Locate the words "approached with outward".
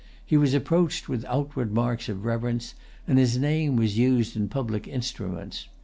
0.55-1.71